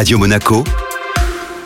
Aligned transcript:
Radio 0.00 0.16
Monaco, 0.16 0.64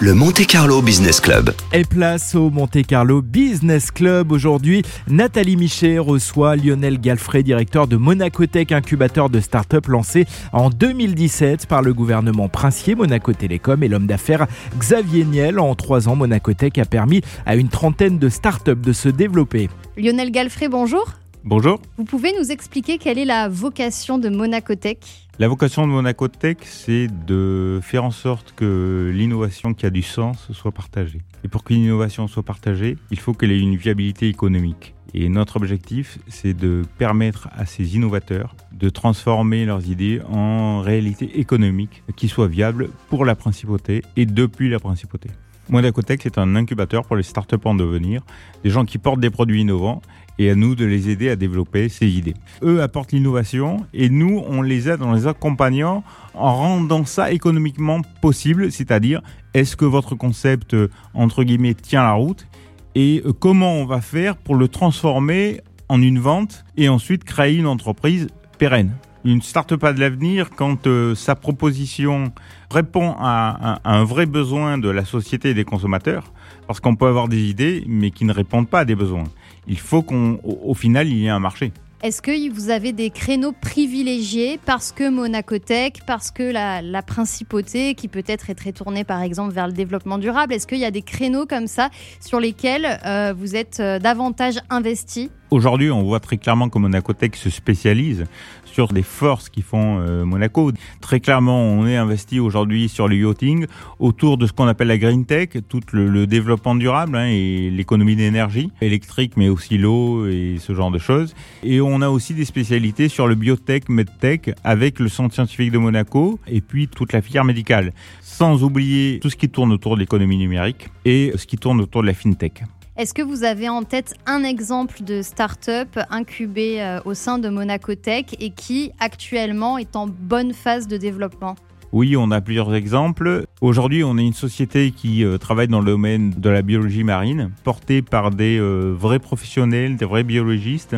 le 0.00 0.12
Monte 0.12 0.44
Carlo 0.44 0.82
Business 0.82 1.20
Club. 1.20 1.54
Et 1.72 1.84
place 1.84 2.34
au 2.34 2.50
Monte 2.50 2.84
Carlo 2.84 3.22
Business 3.22 3.92
Club. 3.92 4.32
Aujourd'hui, 4.32 4.82
Nathalie 5.06 5.56
Michet 5.56 5.98
reçoit 5.98 6.56
Lionel 6.56 7.00
Galfrey, 7.00 7.44
directeur 7.44 7.86
de 7.86 7.96
Monacotech, 7.96 8.72
incubateur 8.72 9.30
de 9.30 9.38
start-up 9.38 9.86
lancé 9.86 10.26
en 10.52 10.68
2017 10.68 11.66
par 11.66 11.80
le 11.80 11.94
gouvernement 11.94 12.48
princier 12.48 12.96
Monaco 12.96 13.32
Télécom 13.32 13.80
et 13.84 13.88
l'homme 13.88 14.08
d'affaires 14.08 14.48
Xavier 14.76 15.24
Niel. 15.24 15.60
En 15.60 15.76
trois 15.76 16.08
ans, 16.08 16.16
Monacotech 16.16 16.76
a 16.78 16.86
permis 16.86 17.20
à 17.46 17.54
une 17.54 17.68
trentaine 17.68 18.18
de 18.18 18.28
start-up 18.28 18.80
de 18.80 18.92
se 18.92 19.08
développer. 19.08 19.70
Lionel 19.96 20.32
Galfrey, 20.32 20.66
bonjour. 20.66 21.06
Bonjour. 21.46 21.78
Vous 21.98 22.04
pouvez 22.04 22.32
nous 22.40 22.50
expliquer 22.52 22.96
quelle 22.96 23.18
est 23.18 23.26
la 23.26 23.50
vocation 23.50 24.16
de 24.16 24.30
Monacotech 24.30 25.28
La 25.38 25.46
vocation 25.46 25.86
de 25.86 25.92
Monacotech, 25.92 26.64
c'est 26.64 27.06
de 27.26 27.80
faire 27.82 28.02
en 28.02 28.10
sorte 28.10 28.54
que 28.56 29.12
l'innovation 29.14 29.74
qui 29.74 29.84
a 29.84 29.90
du 29.90 30.00
sens 30.00 30.50
soit 30.52 30.72
partagée. 30.72 31.20
Et 31.44 31.48
pour 31.48 31.62
qu'une 31.62 31.82
innovation 31.82 32.28
soit 32.28 32.44
partagée, 32.44 32.96
il 33.10 33.20
faut 33.20 33.34
qu'elle 33.34 33.52
ait 33.52 33.60
une 33.60 33.76
viabilité 33.76 34.26
économique. 34.28 34.94
Et 35.12 35.28
notre 35.28 35.56
objectif, 35.56 36.18
c'est 36.28 36.54
de 36.54 36.80
permettre 36.96 37.50
à 37.52 37.66
ces 37.66 37.94
innovateurs 37.94 38.56
de 38.72 38.88
transformer 38.88 39.66
leurs 39.66 39.86
idées 39.86 40.22
en 40.26 40.80
réalité 40.80 41.38
économique 41.40 42.04
qui 42.16 42.28
soit 42.28 42.48
viable 42.48 42.88
pour 43.10 43.26
la 43.26 43.34
principauté 43.34 44.00
et 44.16 44.24
depuis 44.24 44.70
la 44.70 44.78
principauté. 44.78 45.28
Monacotech, 45.70 46.20
c'est 46.22 46.38
un 46.38 46.56
incubateur 46.56 47.04
pour 47.04 47.16
les 47.16 47.22
startups 47.22 47.56
en 47.64 47.74
devenir, 47.74 48.22
des 48.62 48.70
gens 48.70 48.84
qui 48.84 48.98
portent 48.98 49.20
des 49.20 49.30
produits 49.30 49.62
innovants 49.62 50.02
et 50.38 50.50
à 50.50 50.54
nous 50.54 50.74
de 50.74 50.84
les 50.84 51.08
aider 51.10 51.30
à 51.30 51.36
développer 51.36 51.88
ces 51.88 52.08
idées. 52.08 52.34
Eux 52.62 52.82
apportent 52.82 53.12
l'innovation 53.12 53.86
et 53.92 54.08
nous, 54.08 54.42
on 54.46 54.62
les 54.62 54.88
aide 54.88 55.02
en 55.02 55.12
les 55.12 55.26
accompagnant 55.26 56.02
en 56.34 56.54
rendant 56.54 57.04
ça 57.04 57.32
économiquement 57.32 58.00
possible, 58.20 58.72
c'est-à-dire 58.72 59.22
est-ce 59.54 59.76
que 59.76 59.84
votre 59.84 60.14
concept, 60.14 60.74
euh, 60.74 60.88
entre 61.14 61.44
guillemets, 61.44 61.74
tient 61.74 62.02
la 62.02 62.12
route 62.12 62.46
et 62.94 63.22
euh, 63.24 63.32
comment 63.32 63.74
on 63.74 63.86
va 63.86 64.00
faire 64.00 64.36
pour 64.36 64.56
le 64.56 64.68
transformer 64.68 65.60
en 65.88 66.00
une 66.00 66.18
vente 66.18 66.64
et 66.76 66.88
ensuite 66.88 67.24
créer 67.24 67.56
une 67.56 67.66
entreprise 67.66 68.28
pérenne? 68.58 68.92
Une 69.26 69.40
start-up 69.40 69.82
de 69.82 70.00
l'avenir, 70.00 70.50
quand 70.50 70.86
euh, 70.86 71.14
sa 71.14 71.34
proposition 71.34 72.32
répond 72.70 73.14
à, 73.18 73.80
un 73.84 74.04
vrai 74.04 74.26
besoin 74.26 74.76
de 74.76 74.90
la 74.90 75.06
société 75.06 75.50
et 75.50 75.54
des 75.54 75.64
consommateurs, 75.64 76.30
parce 76.66 76.80
qu'on 76.80 76.94
peut 76.94 77.06
avoir 77.06 77.28
des 77.28 77.40
idées, 77.48 77.84
mais 77.86 78.10
qui 78.10 78.26
ne 78.26 78.34
répondent 78.34 78.68
pas 78.68 78.80
à 78.80 78.84
des 78.84 78.94
besoins. 78.94 79.24
Il 79.66 79.78
faut 79.78 80.02
qu'au 80.02 80.38
au 80.44 80.74
final, 80.74 81.08
il 81.08 81.16
y 81.16 81.26
ait 81.26 81.30
un 81.30 81.38
marché. 81.38 81.72
Est-ce 82.04 82.20
que 82.20 82.52
vous 82.52 82.68
avez 82.68 82.92
des 82.92 83.08
créneaux 83.08 83.52
privilégiés 83.58 84.60
parce 84.66 84.92
que 84.92 85.08
Monacotech, 85.08 86.00
parce 86.06 86.30
que 86.30 86.42
la, 86.42 86.82
la 86.82 87.00
principauté, 87.00 87.94
qui 87.94 88.08
peut-être 88.08 88.50
est 88.50 88.54
très 88.54 88.72
tournée 88.72 89.04
par 89.04 89.22
exemple 89.22 89.54
vers 89.54 89.66
le 89.66 89.72
développement 89.72 90.18
durable, 90.18 90.52
est-ce 90.52 90.66
qu'il 90.66 90.80
y 90.80 90.84
a 90.84 90.90
des 90.90 91.00
créneaux 91.00 91.46
comme 91.46 91.66
ça 91.66 91.88
sur 92.20 92.40
lesquels 92.40 93.00
euh, 93.06 93.32
vous 93.34 93.56
êtes 93.56 93.80
euh, 93.80 93.98
davantage 93.98 94.56
investi? 94.68 95.30
Aujourd'hui, 95.54 95.88
on 95.92 96.02
voit 96.02 96.18
très 96.18 96.36
clairement 96.36 96.68
que 96.68 96.80
Monacotech 96.80 97.36
se 97.36 97.48
spécialise 97.48 98.24
sur 98.64 98.88
des 98.88 99.04
forces 99.04 99.48
qui 99.48 99.62
font 99.62 100.00
euh, 100.00 100.24
Monaco. 100.24 100.72
Très 101.00 101.20
clairement, 101.20 101.62
on 101.62 101.86
est 101.86 101.94
investi 101.94 102.40
aujourd'hui 102.40 102.88
sur 102.88 103.06
le 103.06 103.14
yachting 103.14 103.66
autour 104.00 104.36
de 104.36 104.48
ce 104.48 104.52
qu'on 104.52 104.66
appelle 104.66 104.88
la 104.88 104.98
green 104.98 105.24
tech, 105.24 105.50
tout 105.68 105.82
le, 105.92 106.08
le 106.08 106.26
développement 106.26 106.74
durable 106.74 107.16
hein, 107.16 107.28
et 107.28 107.70
l'économie 107.70 108.16
d'énergie 108.16 108.72
électrique, 108.80 109.36
mais 109.36 109.48
aussi 109.48 109.78
l'eau 109.78 110.26
et 110.26 110.56
ce 110.58 110.74
genre 110.74 110.90
de 110.90 110.98
choses. 110.98 111.36
Et 111.62 111.80
on 111.80 112.00
a 112.00 112.08
aussi 112.08 112.34
des 112.34 112.46
spécialités 112.46 113.08
sur 113.08 113.28
le 113.28 113.36
biotech, 113.36 113.88
medtech, 113.88 114.50
avec 114.64 114.98
le 114.98 115.08
centre 115.08 115.34
scientifique 115.34 115.70
de 115.70 115.78
Monaco 115.78 116.40
et 116.48 116.62
puis 116.62 116.88
toute 116.88 117.12
la 117.12 117.22
filière 117.22 117.44
médicale. 117.44 117.92
Sans 118.22 118.64
oublier 118.64 119.20
tout 119.20 119.30
ce 119.30 119.36
qui 119.36 119.48
tourne 119.48 119.70
autour 119.70 119.94
de 119.94 120.00
l'économie 120.00 120.36
numérique 120.36 120.88
et 121.04 121.30
ce 121.36 121.46
qui 121.46 121.58
tourne 121.58 121.80
autour 121.80 122.02
de 122.02 122.08
la 122.08 122.14
fintech. 122.14 122.64
Est-ce 122.96 123.12
que 123.12 123.22
vous 123.22 123.42
avez 123.42 123.68
en 123.68 123.82
tête 123.82 124.14
un 124.24 124.44
exemple 124.44 125.02
de 125.02 125.20
start-up 125.20 125.98
incubée 126.10 126.80
euh, 126.80 127.00
au 127.04 127.14
sein 127.14 127.40
de 127.40 127.48
Monacotech 127.48 128.36
et 128.38 128.50
qui 128.50 128.92
actuellement 129.00 129.78
est 129.78 129.96
en 129.96 130.06
bonne 130.06 130.52
phase 130.52 130.86
de 130.86 130.96
développement? 130.96 131.56
Oui, 131.90 132.16
on 132.16 132.30
a 132.30 132.40
plusieurs 132.40 132.72
exemples. 132.72 133.46
Aujourd'hui, 133.60 134.04
on 134.04 134.16
est 134.16 134.24
une 134.24 134.32
société 134.32 134.92
qui 134.92 135.24
euh, 135.24 135.38
travaille 135.38 135.66
dans 135.66 135.80
le 135.80 135.86
domaine 135.86 136.30
de 136.36 136.48
la 136.48 136.62
biologie 136.62 137.02
marine, 137.02 137.50
portée 137.64 138.00
par 138.00 138.30
des 138.30 138.60
euh, 138.60 138.94
vrais 138.96 139.18
professionnels, 139.18 139.96
des 139.96 140.04
vrais 140.04 140.22
biologistes, 140.22 140.94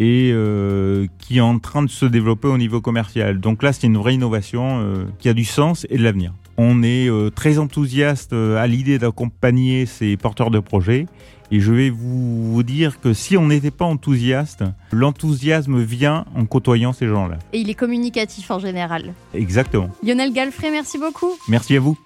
et 0.00 0.34
qui 1.18 1.38
est 1.38 1.40
en 1.40 1.58
train 1.60 1.82
de 1.82 1.88
se 1.88 2.04
développer 2.04 2.48
au 2.48 2.58
niveau 2.58 2.80
commercial. 2.80 3.38
Donc 3.38 3.62
là, 3.62 3.72
c'est 3.72 3.86
une 3.86 3.96
vraie 3.96 4.14
innovation 4.14 5.06
qui 5.20 5.28
a 5.28 5.32
du 5.32 5.44
sens 5.44 5.86
et 5.90 5.96
de 5.96 6.02
l'avenir. 6.02 6.32
On 6.56 6.82
est 6.82 7.08
euh, 7.08 7.30
très 7.30 7.58
enthousiaste 7.58 8.32
à 8.32 8.66
l'idée 8.66 8.98
d'accompagner 8.98 9.86
ces 9.86 10.16
porteurs 10.16 10.50
de 10.50 10.60
projets. 10.60 11.06
Et 11.50 11.60
je 11.60 11.72
vais 11.72 11.90
vous, 11.90 12.52
vous 12.52 12.62
dire 12.62 12.98
que 13.00 13.12
si 13.12 13.36
on 13.36 13.48
n'était 13.48 13.70
pas 13.70 13.84
enthousiaste, 13.84 14.64
l'enthousiasme 14.90 15.82
vient 15.82 16.24
en 16.34 16.46
côtoyant 16.46 16.94
ces 16.94 17.06
gens-là. 17.06 17.38
Et 17.52 17.58
il 17.58 17.68
est 17.68 17.74
communicatif 17.74 18.50
en 18.50 18.58
général. 18.58 19.12
Exactement. 19.34 19.90
Lionel 20.02 20.32
Galfrey, 20.32 20.70
merci 20.70 20.98
beaucoup. 20.98 21.32
Merci 21.48 21.76
à 21.76 21.80
vous. 21.80 21.98